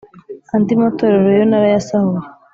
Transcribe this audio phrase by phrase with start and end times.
[0.55, 2.27] Andi matorero yo narayasahuye